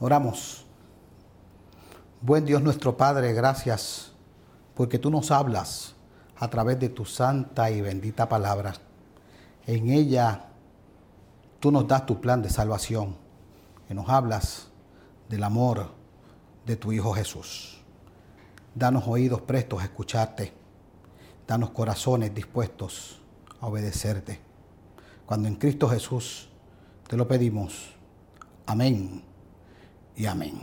Oramos. 0.00 0.64
Buen 2.20 2.44
Dios 2.44 2.62
nuestro 2.62 2.96
Padre, 2.96 3.32
gracias 3.32 4.12
porque 4.74 4.98
tú 4.98 5.10
nos 5.10 5.32
hablas 5.32 5.96
a 6.36 6.48
través 6.48 6.78
de 6.78 6.88
tu 6.88 7.04
santa 7.04 7.68
y 7.72 7.80
bendita 7.80 8.28
palabra. 8.28 8.74
En 9.66 9.90
ella 9.90 10.50
tú 11.58 11.72
nos 11.72 11.88
das 11.88 12.06
tu 12.06 12.20
plan 12.20 12.42
de 12.42 12.48
salvación 12.48 13.16
y 13.90 13.94
nos 13.94 14.08
hablas 14.08 14.68
del 15.28 15.42
amor 15.42 15.90
de 16.64 16.76
tu 16.76 16.92
Hijo 16.92 17.12
Jesús. 17.12 17.82
Danos 18.76 19.08
oídos 19.08 19.40
prestos 19.40 19.80
a 19.82 19.84
escucharte. 19.84 20.52
Danos 21.44 21.70
corazones 21.70 22.32
dispuestos 22.32 23.20
a 23.60 23.66
obedecerte. 23.66 24.40
Cuando 25.26 25.48
en 25.48 25.56
Cristo 25.56 25.88
Jesús 25.88 26.50
te 27.08 27.16
lo 27.16 27.26
pedimos. 27.26 27.96
Amén 28.64 29.27
y 30.18 30.26
amén. 30.26 30.58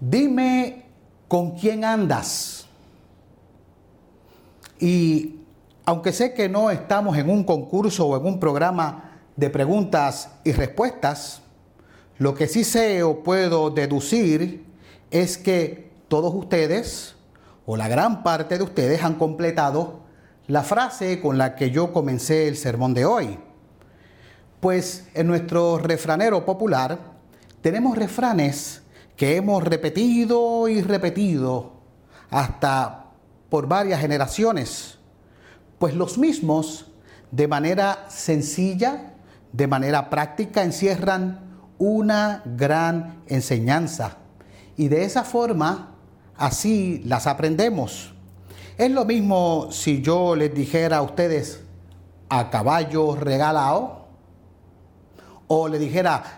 Dime 0.00 0.84
con 1.28 1.52
quién 1.52 1.84
andas. 1.84 2.66
Y 4.80 5.36
aunque 5.84 6.12
sé 6.12 6.34
que 6.34 6.48
no 6.48 6.70
estamos 6.70 7.16
en 7.16 7.30
un 7.30 7.44
concurso 7.44 8.06
o 8.08 8.16
en 8.16 8.26
un 8.26 8.40
programa 8.40 9.20
de 9.36 9.50
preguntas 9.50 10.30
y 10.44 10.52
respuestas, 10.52 11.42
lo 12.18 12.34
que 12.34 12.48
sí 12.48 12.64
sé 12.64 13.04
o 13.04 13.22
puedo 13.22 13.70
deducir 13.70 14.66
es 15.12 15.38
que 15.38 15.92
todos 16.08 16.34
ustedes, 16.34 17.14
o 17.66 17.76
la 17.76 17.86
gran 17.86 18.24
parte 18.24 18.58
de 18.58 18.64
ustedes, 18.64 19.04
han 19.04 19.14
completado 19.14 20.00
la 20.48 20.64
frase 20.64 21.20
con 21.20 21.38
la 21.38 21.54
que 21.54 21.70
yo 21.70 21.92
comencé 21.92 22.48
el 22.48 22.56
sermón 22.56 22.94
de 22.94 23.04
hoy. 23.04 23.38
Pues 24.58 25.08
en 25.14 25.28
nuestro 25.28 25.78
refranero 25.78 26.44
popular 26.44 27.17
tenemos 27.60 27.96
refranes 27.96 28.82
que 29.16 29.36
hemos 29.36 29.64
repetido 29.64 30.68
y 30.68 30.80
repetido 30.80 31.72
hasta 32.30 33.06
por 33.48 33.66
varias 33.66 34.00
generaciones, 34.00 34.98
pues 35.78 35.94
los 35.94 36.18
mismos 36.18 36.86
de 37.30 37.48
manera 37.48 38.06
sencilla, 38.08 39.14
de 39.52 39.66
manera 39.66 40.10
práctica, 40.10 40.62
encierran 40.62 41.40
una 41.78 42.42
gran 42.44 43.22
enseñanza. 43.26 44.18
Y 44.76 44.88
de 44.88 45.04
esa 45.04 45.24
forma, 45.24 45.94
así 46.36 47.02
las 47.04 47.26
aprendemos. 47.26 48.14
Es 48.76 48.90
lo 48.90 49.04
mismo 49.04 49.68
si 49.72 50.02
yo 50.02 50.36
les 50.36 50.54
dijera 50.54 50.98
a 50.98 51.02
ustedes 51.02 51.62
a 52.28 52.50
caballo 52.50 53.16
regalado 53.16 54.06
o 55.48 55.66
le 55.66 55.78
dijera 55.78 56.37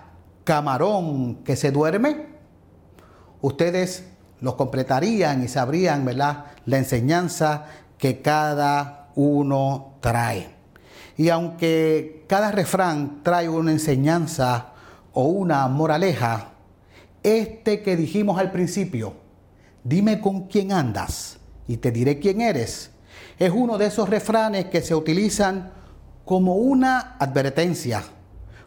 camarón 0.50 1.44
que 1.44 1.54
se 1.54 1.70
duerme. 1.70 2.26
Ustedes 3.40 4.06
los 4.40 4.56
completarían 4.56 5.44
y 5.44 5.46
sabrían 5.46 6.04
la 6.16 6.56
enseñanza 6.66 7.66
que 7.96 8.20
cada 8.20 9.10
uno 9.14 9.94
trae. 10.00 10.48
Y 11.16 11.28
aunque 11.28 12.24
cada 12.26 12.50
refrán 12.50 13.20
trae 13.22 13.48
una 13.48 13.70
enseñanza 13.70 14.72
o 15.12 15.26
una 15.26 15.68
moraleja, 15.68 16.48
este 17.22 17.80
que 17.82 17.94
dijimos 17.94 18.36
al 18.40 18.50
principio, 18.50 19.12
dime 19.84 20.20
con 20.20 20.48
quién 20.48 20.72
andas 20.72 21.38
y 21.68 21.76
te 21.76 21.92
diré 21.92 22.18
quién 22.18 22.40
eres, 22.40 22.90
es 23.38 23.52
uno 23.54 23.78
de 23.78 23.86
esos 23.86 24.08
refranes 24.08 24.64
que 24.64 24.82
se 24.82 24.96
utilizan 24.96 25.70
como 26.24 26.56
una 26.56 27.14
advertencia, 27.20 28.02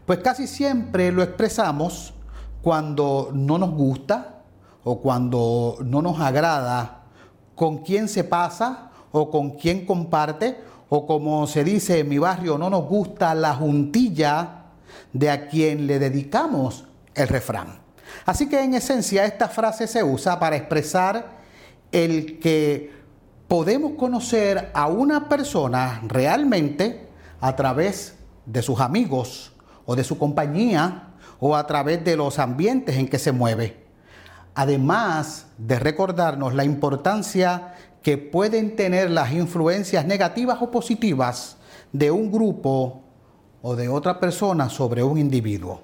pues 0.06 0.20
casi 0.20 0.48
siempre 0.48 1.12
lo 1.12 1.24
expresamos 1.24 2.14
cuando 2.62 3.30
no 3.34 3.58
nos 3.58 3.72
gusta 3.72 4.42
o 4.84 5.00
cuando 5.00 5.78
no 5.84 6.02
nos 6.02 6.20
agrada 6.20 7.04
con 7.56 7.80
quién 7.80 8.08
se 8.08 8.24
pasa 8.24 8.92
o 9.12 9.30
con 9.30 9.52
quién 9.52 9.86
comparte 9.86 10.58
o 10.90 11.08
como 11.08 11.48
se 11.48 11.64
dice 11.64 12.00
en 12.00 12.10
mi 12.10 12.18
barrio, 12.18 12.58
no 12.58 12.70
nos 12.70 12.86
gusta 12.86 13.34
la 13.34 13.56
juntilla 13.56 14.66
de 15.12 15.30
a 15.30 15.48
quien 15.48 15.88
le 15.88 16.00
dedicamos 16.00 16.86
el 17.16 17.28
refrán. 17.28 17.80
Así 18.26 18.48
que 18.48 18.62
en 18.62 18.76
esencia 18.76 19.26
esta 19.26 19.48
frase 19.48 19.88
se 19.88 20.04
usa 20.04 20.40
para 20.40 20.56
expresar 20.56 21.38
el 21.92 22.40
que 22.40 22.92
podemos 23.48 23.94
conocer 23.94 24.72
a 24.74 24.88
una 24.88 25.30
persona 25.30 26.02
realmente 26.08 27.08
a 27.40 27.56
través 27.56 28.16
de 28.46 28.62
sus 28.62 28.80
amigos 28.80 29.53
o 29.86 29.96
de 29.96 30.04
su 30.04 30.18
compañía 30.18 31.10
o 31.40 31.56
a 31.56 31.68
través 31.68 32.04
de 32.04 32.16
los 32.16 32.40
ambientes 32.40 32.96
en 32.98 33.08
que 33.08 33.20
se 33.20 33.32
mueve. 33.32 33.84
Además 34.56 35.48
de 35.58 35.80
recordarnos 35.80 36.54
la 36.54 36.64
importancia 36.64 37.74
que 38.02 38.18
pueden 38.18 38.76
tener 38.76 39.10
las 39.10 39.32
influencias 39.32 40.06
negativas 40.06 40.62
o 40.62 40.70
positivas 40.70 41.58
de 41.92 42.12
un 42.12 42.32
grupo 42.32 43.02
o 43.62 43.76
de 43.76 43.88
otra 43.88 44.20
persona 44.20 44.70
sobre 44.70 45.04
un 45.04 45.18
individuo. 45.18 45.82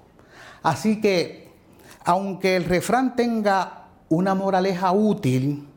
Así 0.62 1.00
que, 1.00 1.50
aunque 2.04 2.58
el 2.58 2.66
refrán 2.66 3.16
tenga 3.16 3.88
una 4.10 4.36
moraleja 4.36 4.92
útil, 4.92 5.68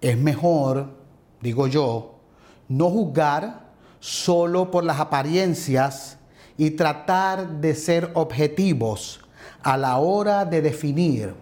es 0.00 0.18
mejor, 0.18 0.90
digo 1.40 1.66
yo, 1.66 2.16
no 2.68 2.90
juzgar 2.90 3.66
solo 3.98 4.70
por 4.70 4.84
las 4.84 5.00
apariencias 5.00 6.18
y 6.58 6.70
tratar 6.70 7.60
de 7.60 7.74
ser 7.74 8.10
objetivos 8.14 9.20
a 9.62 9.76
la 9.76 9.98
hora 9.98 10.44
de 10.44 10.62
definir 10.62 11.34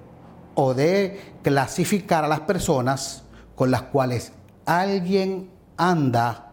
o 0.55 0.75
de 0.75 1.35
clasificar 1.43 2.25
a 2.25 2.29
las 2.29 2.41
personas 2.41 3.23
con 3.55 3.71
las 3.71 3.83
cuales 3.83 4.33
alguien 4.65 5.51
anda 5.77 6.53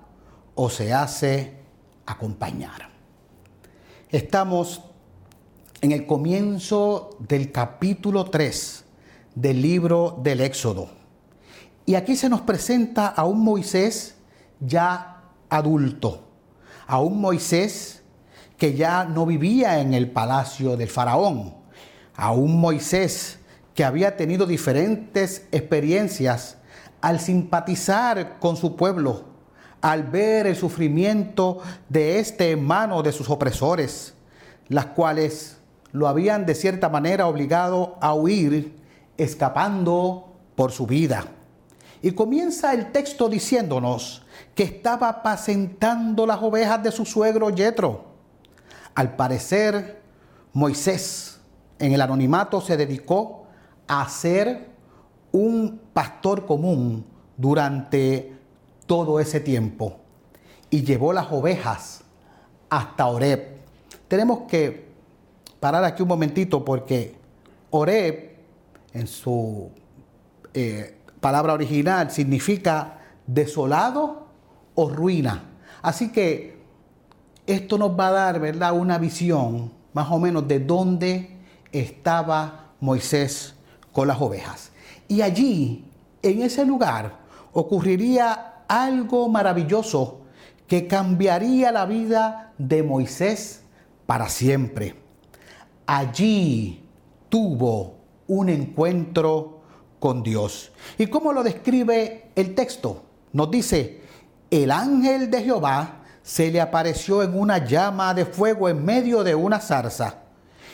o 0.56 0.70
se 0.70 0.94
hace 0.94 1.56
acompañar. 2.06 2.90
Estamos 4.10 4.82
en 5.82 5.92
el 5.92 6.06
comienzo 6.06 7.18
del 7.20 7.52
capítulo 7.52 8.26
3 8.26 8.86
del 9.36 9.62
libro 9.62 10.20
del 10.22 10.42
Éxodo. 10.42 10.90
Y 11.86 11.96
aquí 11.96 12.16
se 12.16 12.30
nos 12.30 12.42
presenta 12.42 13.08
a 13.08 13.26
un 13.26 13.44
Moisés 13.44 14.16
ya 14.60 15.24
adulto, 15.50 16.28
a 16.86 17.00
un 17.00 17.20
Moisés 17.20 18.01
que 18.62 18.76
ya 18.76 19.06
no 19.06 19.26
vivía 19.26 19.82
en 19.82 19.96
el 19.96 20.12
palacio 20.12 20.78
del 20.78 20.88
faraón, 20.88 21.56
a 22.16 22.32
un 22.32 22.62
Moisés 22.62 23.40
que 23.74 23.84
había 23.84 24.16
tenido 24.16 24.46
diferentes 24.46 25.48
experiencias 25.52 26.58
al 27.02 27.20
simpatizar 27.20 28.38
con 28.38 28.56
su 28.56 28.76
pueblo, 28.76 29.24
al 29.82 30.04
ver 30.04 30.46
el 30.46 30.56
sufrimiento 30.56 31.58
de 31.90 32.20
este 32.20 32.56
en 32.56 33.02
de 33.02 33.12
sus 33.12 33.32
opresores, 33.32 34.14
las 34.68 34.86
cuales 34.86 35.58
lo 35.92 36.08
habían 36.08 36.46
de 36.46 36.54
cierta 36.54 36.88
manera 36.88 37.26
obligado 37.26 37.98
a 38.00 38.14
huir, 38.14 38.76
escapando 39.18 40.36
por 40.54 40.72
su 40.72 40.86
vida. 40.86 41.26
Y 42.04 42.12
comienza 42.12 42.76
el 42.76 42.92
texto 42.92 43.28
diciéndonos 43.28 44.22
que 44.54 44.62
estaba 44.62 45.10
apacentando 45.10 46.28
las 46.28 46.44
ovejas 46.44 46.84
de 46.84 46.92
su 46.92 47.06
suegro 47.06 47.50
Yetro. 47.50 48.11
Al 48.96 49.16
parecer, 49.16 50.02
Moisés 50.54 51.40
en 51.80 51.94
el 51.94 52.02
anonimato 52.02 52.62
se 52.62 52.78
dedicó 52.78 53.46
a 53.88 54.08
ser 54.10 54.70
un 55.32 55.82
pastor 55.94 56.46
común 56.46 57.06
durante 57.38 58.36
todo 58.86 59.20
ese 59.20 59.40
tiempo 59.40 59.98
y 60.70 60.84
llevó 60.84 61.14
las 61.14 61.32
ovejas 61.32 62.04
hasta 62.70 63.08
Oreb. 63.08 63.58
Tenemos 64.08 64.42
que 64.48 64.90
parar 65.60 65.84
aquí 65.84 66.02
un 66.02 66.10
momentito 66.10 66.64
porque 66.64 67.16
Oreb, 67.70 68.38
en 68.94 69.08
su 69.08 69.72
eh, 70.54 70.98
palabra 71.20 71.54
original, 71.54 72.12
significa 72.12 73.00
desolado 73.26 74.28
o 74.76 74.90
ruina. 74.90 75.44
Así 75.82 76.12
que 76.12 76.61
esto 77.54 77.78
nos 77.78 77.98
va 77.98 78.08
a 78.08 78.12
dar, 78.12 78.40
¿verdad?, 78.40 78.74
una 78.74 78.98
visión 78.98 79.72
más 79.94 80.10
o 80.12 80.20
menos 80.20 80.48
de 80.48 80.60
dónde 80.60 81.38
estaba 81.72 82.72
Moisés 82.80 83.56
con 83.92 84.08
las 84.08 84.20
ovejas. 84.22 84.72
Y 85.08 85.22
allí, 85.22 85.86
en 86.22 86.42
ese 86.42 86.66
lugar, 86.66 87.20
ocurriría 87.54 88.64
algo 88.68 89.28
maravilloso 89.28 90.22
que 90.68 90.88
cambiaría 90.88 91.72
la 91.72 91.86
vida 91.86 92.54
de 92.58 92.84
Moisés 92.84 93.64
para 94.06 94.30
siempre. 94.30 94.96
Allí 95.86 96.84
tuvo 97.28 97.96
un 98.28 98.50
encuentro 98.50 99.60
con 100.00 100.24
Dios. 100.24 100.72
¿Y 100.98 101.08
cómo 101.08 101.34
lo 101.34 101.44
describe 101.44 102.30
el 102.36 102.56
texto? 102.56 103.04
Nos 103.34 103.52
dice, 103.52 104.02
el 104.50 104.72
ángel 104.72 105.30
de 105.30 105.44
Jehová 105.44 106.01
se 106.24 106.52
le 106.52 106.62
apareció 106.62 107.24
en 107.24 107.38
una 107.38 107.66
llama 107.66 108.14
de 108.14 108.26
fuego 108.26 108.70
en 108.70 108.84
medio 108.84 109.24
de 109.24 109.36
una 109.36 109.60
zarza. 109.60 110.16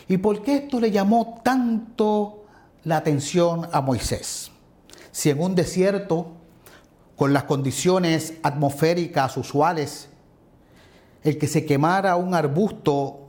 ¿Y 0.07 0.17
por 0.17 0.41
qué 0.41 0.57
esto 0.57 0.79
le 0.79 0.91
llamó 0.91 1.41
tanto 1.43 2.45
la 2.83 2.97
atención 2.97 3.67
a 3.71 3.81
Moisés? 3.81 4.51
Si 5.11 5.29
en 5.29 5.41
un 5.41 5.55
desierto, 5.55 6.33
con 7.15 7.33
las 7.33 7.43
condiciones 7.43 8.35
atmosféricas 8.43 9.35
usuales, 9.37 10.09
el 11.23 11.37
que 11.37 11.47
se 11.47 11.65
quemara 11.65 12.15
un 12.15 12.33
arbusto 12.33 13.27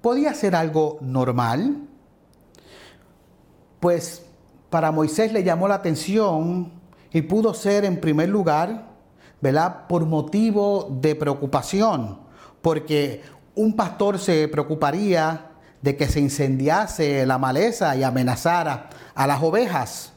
podía 0.00 0.34
ser 0.34 0.56
algo 0.56 0.98
normal, 1.00 1.76
pues 3.78 4.22
para 4.68 4.90
Moisés 4.90 5.32
le 5.32 5.44
llamó 5.44 5.68
la 5.68 5.76
atención 5.76 6.72
y 7.12 7.22
pudo 7.22 7.54
ser 7.54 7.84
en 7.84 8.00
primer 8.00 8.28
lugar, 8.28 8.91
¿verdad? 9.42 9.86
Por 9.88 10.06
motivo 10.06 10.88
de 11.02 11.14
preocupación, 11.16 12.20
porque 12.62 13.22
un 13.54 13.74
pastor 13.74 14.18
se 14.18 14.48
preocuparía 14.48 15.50
de 15.82 15.96
que 15.96 16.08
se 16.08 16.20
incendiase 16.20 17.26
la 17.26 17.38
maleza 17.38 17.94
y 17.96 18.04
amenazara 18.04 18.88
a 19.14 19.26
las 19.26 19.42
ovejas. 19.42 20.12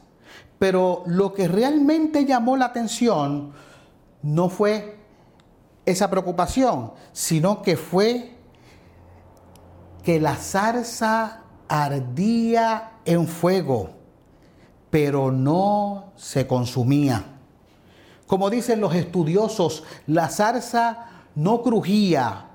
Pero 0.58 1.02
lo 1.06 1.34
que 1.34 1.48
realmente 1.48 2.24
llamó 2.24 2.56
la 2.56 2.66
atención 2.66 3.52
no 4.22 4.48
fue 4.48 4.96
esa 5.84 6.08
preocupación, 6.08 6.92
sino 7.12 7.62
que 7.62 7.76
fue 7.76 8.36
que 10.02 10.20
la 10.20 10.36
zarza 10.36 11.42
ardía 11.68 12.92
en 13.04 13.26
fuego, 13.26 13.90
pero 14.88 15.32
no 15.32 16.12
se 16.14 16.46
consumía. 16.46 17.35
Como 18.26 18.50
dicen 18.50 18.80
los 18.80 18.94
estudiosos, 18.94 19.84
la 20.06 20.28
zarza 20.28 21.06
no 21.34 21.62
crujía, 21.62 22.46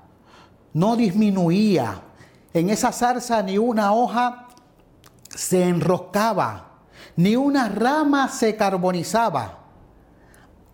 no 0.74 0.96
disminuía. 0.96 2.02
En 2.52 2.68
esa 2.68 2.92
zarza 2.92 3.42
ni 3.42 3.56
una 3.56 3.92
hoja 3.92 4.48
se 5.28 5.64
enroscaba, 5.64 6.72
ni 7.16 7.36
una 7.36 7.68
rama 7.68 8.28
se 8.28 8.54
carbonizaba. 8.56 9.58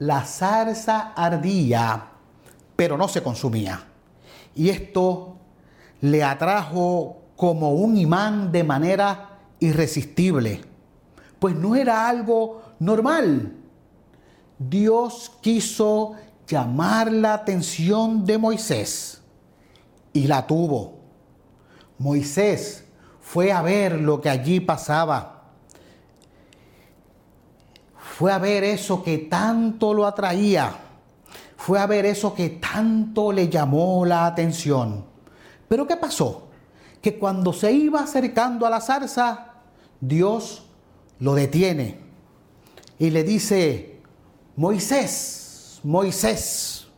La 0.00 0.24
zarza 0.24 1.12
ardía, 1.14 2.08
pero 2.74 2.96
no 2.96 3.08
se 3.08 3.22
consumía. 3.22 3.84
Y 4.54 4.70
esto 4.70 5.36
le 6.00 6.24
atrajo 6.24 7.18
como 7.36 7.72
un 7.72 7.96
imán 7.96 8.50
de 8.50 8.64
manera 8.64 9.38
irresistible, 9.60 10.60
pues 11.38 11.54
no 11.54 11.76
era 11.76 12.08
algo 12.08 12.62
normal. 12.80 13.57
Dios 14.58 15.32
quiso 15.40 16.14
llamar 16.46 17.12
la 17.12 17.34
atención 17.34 18.24
de 18.24 18.38
Moisés 18.38 19.22
y 20.12 20.26
la 20.26 20.46
tuvo. 20.46 20.98
Moisés 21.98 22.84
fue 23.20 23.52
a 23.52 23.62
ver 23.62 24.00
lo 24.00 24.20
que 24.20 24.30
allí 24.30 24.60
pasaba. 24.60 25.42
Fue 27.96 28.32
a 28.32 28.38
ver 28.38 28.64
eso 28.64 29.02
que 29.02 29.18
tanto 29.18 29.94
lo 29.94 30.06
atraía. 30.06 30.74
Fue 31.56 31.78
a 31.78 31.86
ver 31.86 32.06
eso 32.06 32.34
que 32.34 32.50
tanto 32.50 33.30
le 33.30 33.48
llamó 33.48 34.04
la 34.04 34.26
atención. 34.26 35.04
Pero 35.68 35.86
¿qué 35.86 35.96
pasó? 35.96 36.48
Que 37.02 37.18
cuando 37.18 37.52
se 37.52 37.70
iba 37.70 38.00
acercando 38.00 38.66
a 38.66 38.70
la 38.70 38.80
zarza, 38.80 39.54
Dios 40.00 40.64
lo 41.20 41.34
detiene 41.34 42.00
y 42.98 43.10
le 43.10 43.22
dice, 43.22 43.97
Moisés, 44.58 45.78
Moisés. 45.84 46.88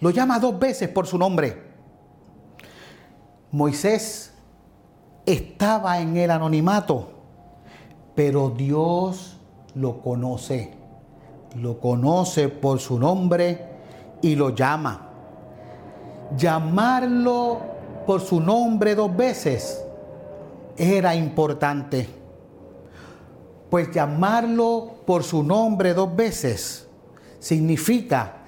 Lo 0.00 0.10
llama 0.10 0.40
dos 0.40 0.58
veces 0.58 0.88
por 0.88 1.06
su 1.06 1.16
nombre. 1.16 1.70
Moisés 3.52 4.34
estaba 5.24 6.00
en 6.00 6.16
el 6.16 6.32
anonimato, 6.32 7.10
pero 8.16 8.50
Dios 8.50 9.36
lo 9.76 10.02
conoce. 10.02 10.74
Lo 11.54 11.78
conoce 11.78 12.48
por 12.48 12.80
su 12.80 12.98
nombre 12.98 13.66
y 14.20 14.34
lo 14.34 14.50
llama. 14.50 15.10
Llamarlo 16.36 17.60
por 18.04 18.20
su 18.20 18.40
nombre 18.40 18.96
dos 18.96 19.16
veces 19.16 19.80
era 20.76 21.14
importante. 21.14 22.19
Pues 23.70 23.90
llamarlo 23.92 24.96
por 25.06 25.22
su 25.22 25.42
nombre 25.42 25.94
dos 25.94 26.14
veces 26.14 26.88
significa 27.38 28.38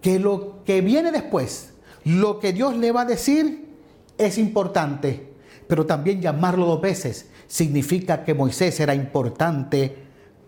que 0.00 0.18
lo 0.18 0.64
que 0.64 0.80
viene 0.80 1.12
después, 1.12 1.72
lo 2.04 2.40
que 2.40 2.52
Dios 2.52 2.76
le 2.76 2.90
va 2.90 3.02
a 3.02 3.06
decir, 3.06 3.76
es 4.18 4.38
importante. 4.38 5.32
Pero 5.68 5.86
también 5.86 6.20
llamarlo 6.20 6.66
dos 6.66 6.80
veces 6.80 7.30
significa 7.46 8.24
que 8.24 8.34
Moisés 8.34 8.78
era 8.80 8.94
importante 8.94 9.96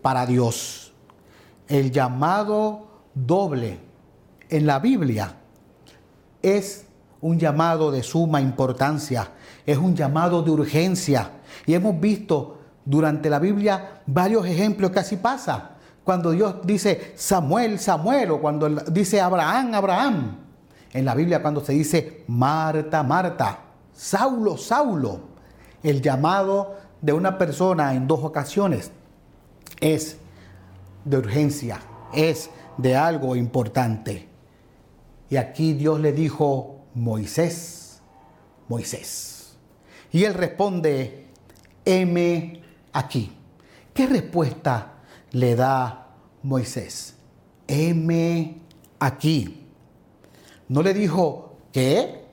para 0.02 0.26
Dios. 0.26 0.92
El 1.68 1.90
llamado 1.92 2.88
doble 3.14 3.78
en 4.50 4.66
la 4.66 4.80
Biblia 4.80 5.36
es 6.42 6.86
un 7.20 7.38
llamado 7.38 7.90
de 7.90 8.02
suma 8.02 8.40
importancia, 8.40 9.30
es 9.64 9.78
un 9.78 9.94
llamado 9.96 10.42
de 10.42 10.50
urgencia. 10.50 11.30
Y 11.64 11.72
hemos 11.72 11.98
visto 11.98 12.53
durante 12.84 13.30
la 13.30 13.38
Biblia 13.38 14.02
varios 14.06 14.46
ejemplos 14.46 14.90
que 14.90 15.00
así 15.00 15.16
pasa. 15.16 15.70
Cuando 16.04 16.32
Dios 16.32 16.56
dice 16.64 17.12
Samuel, 17.16 17.78
Samuel, 17.78 18.32
o 18.32 18.40
cuando 18.40 18.68
dice 18.68 19.20
Abraham, 19.20 19.74
Abraham. 19.74 20.38
En 20.92 21.04
la 21.04 21.14
Biblia 21.14 21.42
cuando 21.42 21.64
se 21.64 21.72
dice 21.72 22.24
Marta, 22.28 23.02
Marta, 23.02 23.58
Saulo, 23.92 24.56
Saulo. 24.56 25.20
El 25.82 26.00
llamado 26.02 26.76
de 27.00 27.12
una 27.12 27.36
persona 27.36 27.94
en 27.94 28.06
dos 28.06 28.22
ocasiones 28.22 28.90
es 29.80 30.18
de 31.04 31.18
urgencia, 31.18 31.80
es 32.12 32.50
de 32.76 32.96
algo 32.96 33.36
importante. 33.36 34.28
Y 35.30 35.36
aquí 35.36 35.72
Dios 35.72 36.00
le 36.00 36.12
dijo, 36.12 36.84
Moisés, 36.94 38.00
Moisés. 38.68 39.56
Y 40.12 40.24
él 40.24 40.34
responde, 40.34 41.26
heme 41.84 42.63
aquí. 42.94 43.30
¿Qué 43.92 44.06
respuesta 44.06 44.94
le 45.32 45.54
da 45.54 46.08
Moisés? 46.42 47.16
Heme 47.68 48.56
aquí. 48.98 49.66
No 50.68 50.82
le 50.82 50.94
dijo 50.94 51.58
qué, 51.72 52.24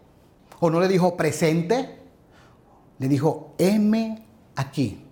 o 0.62 0.70
no 0.70 0.80
le 0.80 0.88
dijo 0.88 1.18
presente, 1.18 2.00
le 2.98 3.08
dijo 3.10 3.54
heme 3.58 4.24
aquí. 4.56 5.04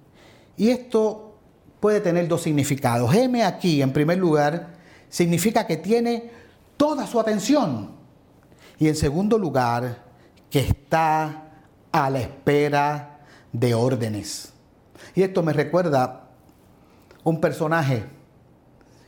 Y 0.55 0.69
esto 0.69 1.37
puede 1.81 1.99
tener 1.99 2.27
dos 2.29 2.43
significados. 2.43 3.13
Heme 3.13 3.43
aquí, 3.43 3.81
en 3.81 3.91
primer 3.91 4.17
lugar, 4.17 4.75
significa 5.09 5.67
que 5.67 5.75
tiene 5.75 6.31
toda 6.77 7.05
su 7.05 7.19
atención 7.19 7.99
y 8.79 8.87
en 8.87 8.95
segundo 8.95 9.37
lugar, 9.37 10.03
que 10.49 10.59
está 10.59 11.51
a 11.91 12.09
la 12.09 12.19
espera 12.19 13.19
de 13.51 13.73
órdenes. 13.73 14.53
Y 15.15 15.23
esto 15.23 15.43
me 15.43 15.53
recuerda 15.53 16.29
un 17.23 17.39
personaje 17.41 18.05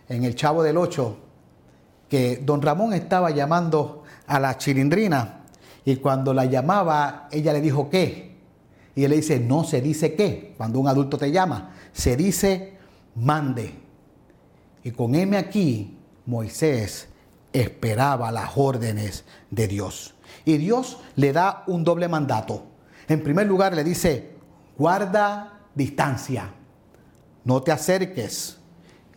en 0.10 0.24
El 0.24 0.36
Chavo 0.36 0.63
del 0.63 0.77
Ocho, 0.77 1.17
que 2.10 2.38
don 2.38 2.62
Ramón 2.62 2.93
estaba 2.93 3.31
llamando 3.31 4.03
a 4.27 4.39
la 4.39 4.57
chilindrina 4.57 5.41
y 5.86 5.95
cuando 5.98 6.33
la 6.33 6.45
llamaba, 6.45 7.27
ella 7.31 7.53
le 7.53 7.62
dijo 7.62 7.89
qué. 7.89 8.31
Y 8.95 9.03
él 9.03 9.12
le 9.12 9.17
dice, 9.17 9.39
no 9.39 9.63
se 9.63 9.81
dice 9.81 10.15
qué, 10.15 10.53
cuando 10.57 10.79
un 10.79 10.88
adulto 10.88 11.17
te 11.17 11.31
llama, 11.31 11.75
se 11.93 12.15
dice 12.17 12.77
mande. 13.15 13.74
Y 14.83 14.91
con 14.91 15.15
M 15.15 15.38
aquí, 15.38 15.98
Moisés 16.25 17.07
esperaba 17.53 18.31
las 18.31 18.51
órdenes 18.55 19.25
de 19.50 19.67
Dios. 19.67 20.15
Y 20.45 20.57
Dios 20.57 21.00
le 21.15 21.33
da 21.33 21.63
un 21.67 21.83
doble 21.83 22.07
mandato. 22.07 22.63
En 23.07 23.24
primer 23.24 23.48
lugar 23.48 23.75
le 23.75 23.83
dice, 23.83 24.31
guarda 24.77 25.50
distancia, 25.75 26.53
no 27.43 27.61
te 27.61 27.71
acerques. 27.71 28.57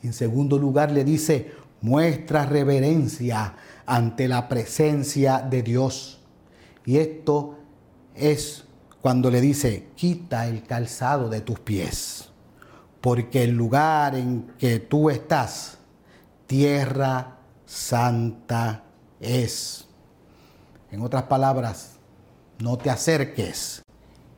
En 0.03 0.13
segundo 0.13 0.59
lugar 0.59 0.91
le 0.91 1.05
dice, 1.05 1.53
muestra 1.81 2.47
reverencia 2.47 3.55
ante 3.87 4.29
la 4.29 4.49
presencia 4.49 5.41
de 5.41 5.63
Dios. 5.63 6.21
Y 6.87 6.99
esto 6.99 7.59
es 8.15 8.65
cuando 9.01 9.31
le 9.31 9.41
dice, 9.41 9.89
quita 9.95 10.47
el 10.47 10.63
calzado 10.63 11.29
de 11.29 11.41
tus 11.41 11.61
pies, 11.61 12.31
porque 13.01 13.45
el 13.45 13.51
lugar 13.51 14.15
en 14.15 14.53
que 14.59 14.79
tú 14.79 15.11
estás, 15.11 15.79
tierra 16.47 17.39
santa 17.67 18.85
es. 19.21 19.87
En 20.91 21.03
otras 21.03 21.25
palabras, 21.25 21.97
no 22.59 22.79
te 22.79 22.89
acerques 22.89 23.84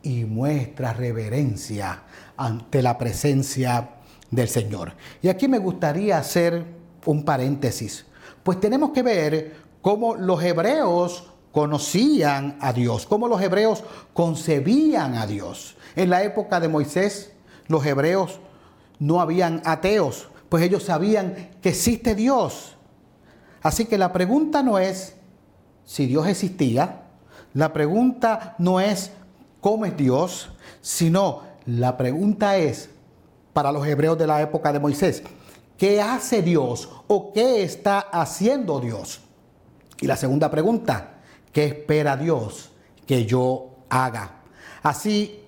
y 0.06 0.24
muestra 0.24 0.92
reverencia 0.92 2.04
ante 2.36 2.80
la 2.80 2.96
presencia 2.96 3.88
del 4.30 4.48
Señor. 4.48 4.92
Y 5.20 5.28
aquí 5.28 5.48
me 5.48 5.58
gustaría 5.58 6.18
hacer 6.18 6.64
un 7.04 7.24
paréntesis, 7.24 8.06
pues 8.44 8.60
tenemos 8.60 8.90
que 8.90 9.02
ver 9.02 9.56
cómo 9.82 10.14
los 10.14 10.40
hebreos 10.44 11.28
conocían 11.50 12.56
a 12.60 12.72
Dios, 12.72 13.04
cómo 13.06 13.26
los 13.26 13.42
hebreos 13.42 13.82
concebían 14.12 15.16
a 15.16 15.26
Dios. 15.26 15.76
En 15.96 16.10
la 16.10 16.22
época 16.22 16.60
de 16.60 16.68
Moisés, 16.68 17.32
los 17.66 17.84
hebreos 17.84 18.38
no 19.00 19.20
habían 19.20 19.60
ateos, 19.64 20.28
pues 20.48 20.62
ellos 20.62 20.84
sabían 20.84 21.50
que 21.60 21.70
existe 21.70 22.14
Dios. 22.14 22.76
Así 23.60 23.86
que 23.86 23.98
la 23.98 24.12
pregunta 24.12 24.62
no 24.62 24.78
es 24.78 25.16
si 25.84 26.06
Dios 26.06 26.28
existía, 26.28 27.02
la 27.54 27.72
pregunta 27.72 28.54
no 28.58 28.80
es 28.80 29.10
cómo 29.60 29.84
es 29.84 29.96
Dios, 29.96 30.50
sino 30.80 31.42
la 31.66 31.96
pregunta 31.96 32.56
es, 32.56 32.90
para 33.52 33.72
los 33.72 33.86
hebreos 33.86 34.18
de 34.18 34.26
la 34.26 34.42
época 34.42 34.72
de 34.72 34.78
Moisés, 34.78 35.22
¿qué 35.78 36.00
hace 36.00 36.42
Dios 36.42 36.88
o 37.06 37.32
qué 37.32 37.62
está 37.62 37.98
haciendo 37.98 38.80
Dios? 38.80 39.20
Y 40.00 40.06
la 40.06 40.16
segunda 40.16 40.50
pregunta, 40.50 41.14
¿qué 41.52 41.64
espera 41.64 42.16
Dios 42.16 42.70
que 43.06 43.24
yo 43.24 43.70
haga? 43.88 44.42
Así 44.82 45.40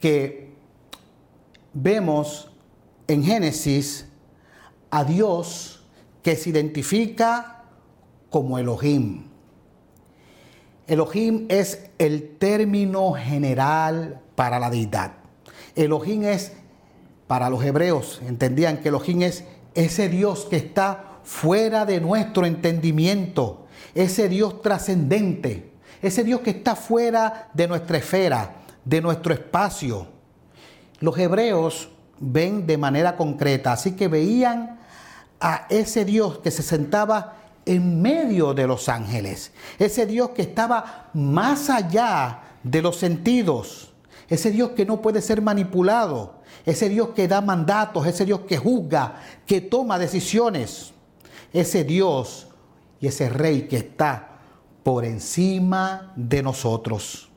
que 0.00 0.52
vemos 1.72 2.50
en 3.06 3.22
Génesis 3.22 4.06
a 4.90 5.04
Dios 5.04 5.82
que 6.22 6.36
se 6.36 6.50
identifica 6.50 7.64
como 8.28 8.58
Elohim. 8.58 9.31
Elohim 10.92 11.46
es 11.48 11.86
el 11.96 12.36
término 12.36 13.14
general 13.14 14.20
para 14.34 14.58
la 14.58 14.68
deidad. 14.68 15.12
Elohim 15.74 16.24
es, 16.24 16.52
para 17.26 17.48
los 17.48 17.64
hebreos, 17.64 18.20
entendían 18.26 18.76
que 18.76 18.90
Elohim 18.90 19.22
es 19.22 19.44
ese 19.72 20.10
Dios 20.10 20.46
que 20.50 20.56
está 20.56 21.20
fuera 21.24 21.86
de 21.86 21.98
nuestro 21.98 22.44
entendimiento, 22.44 23.64
ese 23.94 24.28
Dios 24.28 24.60
trascendente, 24.60 25.72
ese 26.02 26.24
Dios 26.24 26.42
que 26.42 26.50
está 26.50 26.76
fuera 26.76 27.48
de 27.54 27.68
nuestra 27.68 27.96
esfera, 27.96 28.56
de 28.84 29.00
nuestro 29.00 29.32
espacio. 29.32 30.08
Los 31.00 31.16
hebreos 31.16 31.88
ven 32.20 32.66
de 32.66 32.76
manera 32.76 33.16
concreta, 33.16 33.72
así 33.72 33.92
que 33.92 34.08
veían 34.08 34.78
a 35.40 35.66
ese 35.70 36.04
Dios 36.04 36.40
que 36.40 36.50
se 36.50 36.62
sentaba 36.62 37.38
en 37.64 38.02
medio 38.02 38.54
de 38.54 38.66
los 38.66 38.88
ángeles, 38.88 39.52
ese 39.78 40.06
Dios 40.06 40.30
que 40.30 40.42
estaba 40.42 41.10
más 41.14 41.70
allá 41.70 42.42
de 42.62 42.82
los 42.82 42.96
sentidos, 42.96 43.92
ese 44.28 44.50
Dios 44.50 44.70
que 44.70 44.86
no 44.86 45.02
puede 45.02 45.20
ser 45.20 45.42
manipulado, 45.42 46.42
ese 46.64 46.88
Dios 46.88 47.10
que 47.10 47.28
da 47.28 47.40
mandatos, 47.40 48.06
ese 48.06 48.24
Dios 48.24 48.40
que 48.40 48.56
juzga, 48.56 49.16
que 49.46 49.60
toma 49.60 49.98
decisiones, 49.98 50.92
ese 51.52 51.84
Dios 51.84 52.48
y 53.00 53.08
ese 53.08 53.28
Rey 53.28 53.68
que 53.68 53.76
está 53.76 54.40
por 54.82 55.04
encima 55.04 56.12
de 56.16 56.42
nosotros. 56.42 57.30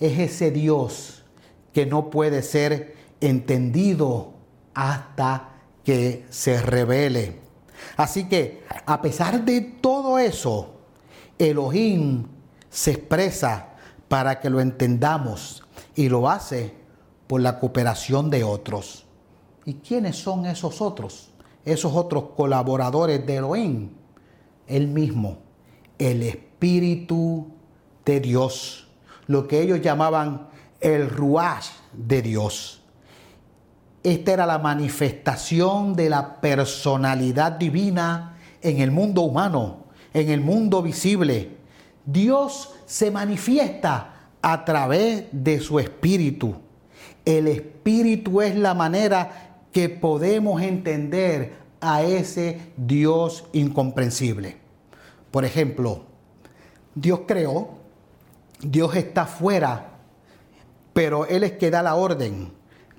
Es 0.00 0.18
ese 0.18 0.50
Dios 0.50 1.24
que 1.72 1.86
no 1.86 2.10
puede 2.10 2.42
ser 2.42 2.96
entendido 3.20 4.34
hasta 4.74 5.50
que 5.84 6.24
se 6.30 6.60
revele. 6.60 7.43
Así 7.96 8.28
que, 8.28 8.62
a 8.86 9.00
pesar 9.00 9.44
de 9.44 9.60
todo 9.60 10.18
eso, 10.18 10.74
Elohim 11.38 12.26
se 12.70 12.92
expresa 12.92 13.68
para 14.08 14.40
que 14.40 14.50
lo 14.50 14.60
entendamos 14.60 15.62
y 15.94 16.08
lo 16.08 16.28
hace 16.28 16.74
por 17.26 17.40
la 17.40 17.58
cooperación 17.58 18.30
de 18.30 18.44
otros. 18.44 19.04
¿Y 19.64 19.74
quiénes 19.74 20.16
son 20.16 20.46
esos 20.46 20.80
otros? 20.80 21.30
Esos 21.64 21.94
otros 21.94 22.24
colaboradores 22.36 23.24
de 23.26 23.36
Elohim. 23.36 23.90
El 24.66 24.88
mismo, 24.88 25.38
el 25.98 26.22
Espíritu 26.22 27.48
de 28.04 28.20
Dios, 28.20 28.88
lo 29.26 29.48
que 29.48 29.62
ellos 29.62 29.80
llamaban 29.80 30.48
el 30.80 31.08
Ruach 31.08 31.66
de 31.92 32.22
Dios. 32.22 32.82
Esta 34.04 34.34
era 34.34 34.44
la 34.44 34.58
manifestación 34.58 35.94
de 35.94 36.10
la 36.10 36.42
personalidad 36.42 37.52
divina 37.52 38.36
en 38.60 38.80
el 38.80 38.90
mundo 38.90 39.22
humano, 39.22 39.86
en 40.12 40.28
el 40.28 40.42
mundo 40.42 40.82
visible. 40.82 41.56
Dios 42.04 42.74
se 42.84 43.10
manifiesta 43.10 44.28
a 44.42 44.62
través 44.66 45.24
de 45.32 45.58
su 45.58 45.80
espíritu. 45.80 46.54
El 47.24 47.48
espíritu 47.48 48.42
es 48.42 48.54
la 48.56 48.74
manera 48.74 49.62
que 49.72 49.88
podemos 49.88 50.60
entender 50.60 51.54
a 51.80 52.02
ese 52.02 52.60
Dios 52.76 53.46
incomprensible. 53.54 54.58
Por 55.30 55.46
ejemplo, 55.46 56.02
Dios 56.94 57.20
creó, 57.26 57.70
Dios 58.60 58.96
está 58.96 59.24
fuera, 59.24 59.92
pero 60.92 61.24
Él 61.24 61.42
es 61.42 61.52
que 61.52 61.70
da 61.70 61.82
la 61.82 61.94
orden 61.94 62.52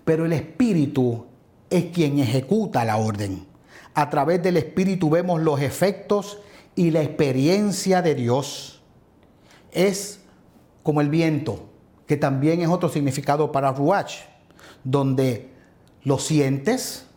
pero 0.05 0.25
el 0.25 0.33
Espíritu 0.33 1.25
es 1.69 1.85
quien 1.85 2.19
ejecuta 2.19 2.85
la 2.85 2.97
orden. 2.97 3.45
A 3.95 4.09
través 4.09 4.41
del 4.41 4.57
Espíritu 4.57 5.09
vemos 5.09 5.41
los 5.41 5.61
efectos 5.61 6.39
y 6.75 6.91
la 6.91 7.01
experiencia 7.01 8.01
de 8.01 8.15
Dios. 8.15 8.81
Es 9.71 10.21
como 10.83 11.01
el 11.01 11.09
viento, 11.09 11.65
que 12.05 12.17
también 12.17 12.61
es 12.61 12.69
otro 12.69 12.87
significado 12.89 13.51
para 13.51 13.71
Ruach, 13.71 14.13
donde 14.83 15.49
lo 16.03 16.19
sientes 16.19 17.07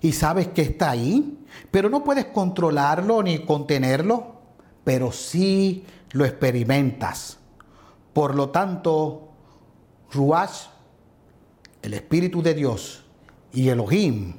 y 0.00 0.12
sabes 0.12 0.48
que 0.48 0.62
está 0.62 0.90
ahí, 0.90 1.44
pero 1.70 1.90
no 1.90 2.04
puedes 2.04 2.26
controlarlo 2.26 3.22
ni 3.22 3.40
contenerlo, 3.44 4.36
pero 4.84 5.10
sí 5.10 5.84
lo 6.12 6.24
experimentas. 6.24 7.38
Por 8.12 8.34
lo 8.34 8.50
tanto, 8.50 9.30
Ruach 10.12 10.68
el 11.88 11.94
Espíritu 11.94 12.42
de 12.42 12.52
Dios 12.52 13.02
y 13.50 13.70
Elohim 13.70 14.34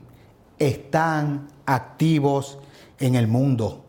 están 0.60 1.48
activos 1.66 2.60
en 3.00 3.16
el 3.16 3.28
mundo. 3.28 3.86